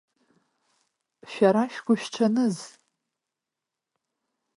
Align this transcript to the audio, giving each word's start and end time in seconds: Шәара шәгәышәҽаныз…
Шәара 1.31 1.63
шәгәышәҽаныз… 1.73 2.57